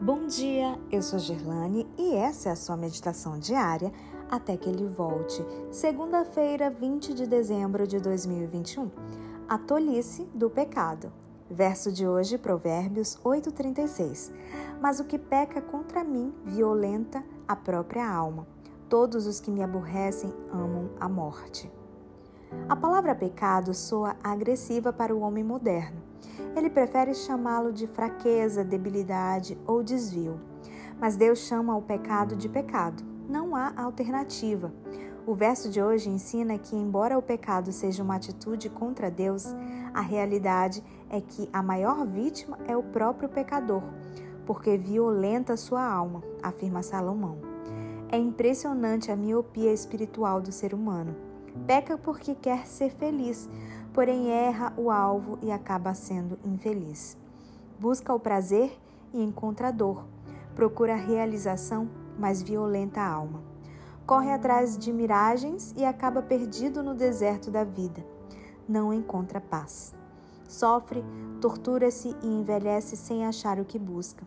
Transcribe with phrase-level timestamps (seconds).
[0.00, 3.92] Bom dia, eu sou Gerlane e essa é a sua meditação diária
[4.30, 5.44] até que ele volte.
[5.72, 8.92] Segunda-feira, 20 de dezembro de 2021.
[9.48, 11.12] A tolice do pecado.
[11.50, 14.30] Verso de hoje, Provérbios 8:36.
[14.80, 18.46] Mas o que peca contra mim violenta a própria alma.
[18.88, 21.68] Todos os que me aborrecem amam a morte.
[22.68, 26.02] A palavra pecado soa agressiva para o homem moderno.
[26.56, 30.40] Ele prefere chamá-lo de fraqueza, debilidade ou desvio.
[31.00, 33.02] Mas Deus chama o pecado de pecado.
[33.28, 34.72] Não há alternativa.
[35.26, 39.54] O verso de hoje ensina que, embora o pecado seja uma atitude contra Deus,
[39.92, 43.82] a realidade é que a maior vítima é o próprio pecador,
[44.46, 47.36] porque violenta sua alma, afirma Salomão.
[48.10, 51.27] É impressionante a miopia espiritual do ser humano.
[51.66, 53.48] Peca porque quer ser feliz,
[53.92, 57.16] porém erra o alvo e acaba sendo infeliz.
[57.78, 58.78] Busca o prazer
[59.12, 60.04] e encontra dor.
[60.54, 63.42] Procura a realização, mas violenta a alma.
[64.06, 68.04] Corre atrás de miragens e acaba perdido no deserto da vida.
[68.68, 69.94] Não encontra paz.
[70.48, 71.04] Sofre,
[71.40, 74.26] tortura-se e envelhece sem achar o que busca.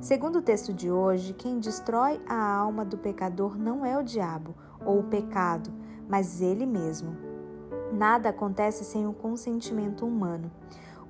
[0.00, 4.54] Segundo o texto de hoje, quem destrói a alma do pecador não é o diabo
[4.84, 5.70] ou o pecado,
[6.08, 7.16] mas ele mesmo.
[7.92, 10.50] Nada acontece sem o consentimento humano.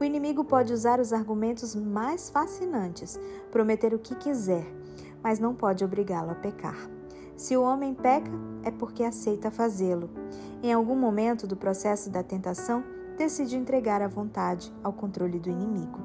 [0.00, 3.18] O inimigo pode usar os argumentos mais fascinantes,
[3.50, 4.64] prometer o que quiser,
[5.22, 6.88] mas não pode obrigá-lo a pecar.
[7.36, 8.30] Se o homem peca,
[8.62, 10.10] é porque aceita fazê-lo.
[10.62, 12.83] Em algum momento do processo da tentação,
[13.16, 15.98] decide entregar a vontade ao controle do inimigo.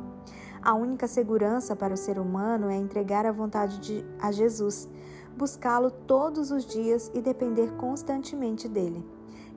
[0.61, 4.88] A única segurança para o ser humano é entregar a vontade de, a Jesus,
[5.38, 9.06] buscá-lo todos os dias e depender constantemente dele.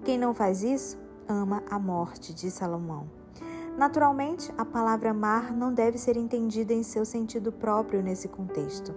[0.05, 3.09] Quem não faz isso, ama a morte, diz Salomão.
[3.77, 8.95] Naturalmente, a palavra amar não deve ser entendida em seu sentido próprio nesse contexto.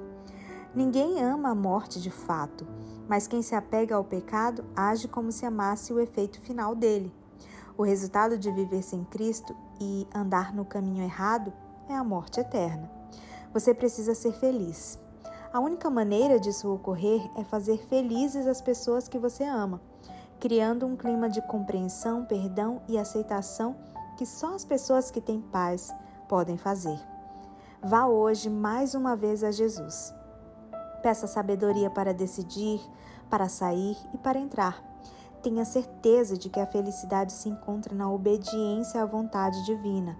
[0.74, 2.66] Ninguém ama a morte de fato,
[3.08, 7.12] mas quem se apega ao pecado age como se amasse o efeito final dele.
[7.78, 11.52] O resultado de viver sem Cristo e andar no caminho errado
[11.90, 12.90] é a morte eterna.
[13.54, 15.00] Você precisa ser feliz.
[15.52, 19.82] A única maneira disso ocorrer é fazer felizes as pessoas que você ama,
[20.40, 23.76] criando um clima de compreensão, perdão e aceitação
[24.16, 25.92] que só as pessoas que têm paz
[26.28, 27.00] podem fazer.
[27.82, 30.14] Vá hoje mais uma vez a Jesus.
[31.02, 32.80] Peça sabedoria para decidir,
[33.28, 34.84] para sair e para entrar.
[35.42, 40.16] Tenha certeza de que a felicidade se encontra na obediência à vontade divina.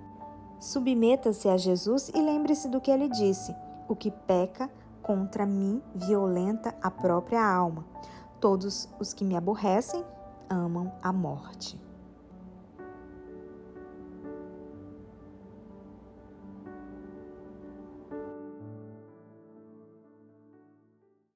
[0.60, 3.56] Submeta-se a Jesus e lembre-se do que ele disse:
[3.88, 4.70] o que peca
[5.02, 7.86] contra mim violenta a própria alma.
[8.40, 10.04] Todos os que me aborrecem
[10.50, 11.89] amam a morte.